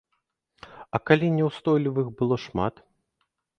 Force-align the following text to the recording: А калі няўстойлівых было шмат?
А 0.97 1.01
калі 1.09 1.27
няўстойлівых 1.37 2.07
было 2.19 2.35
шмат? 2.47 2.85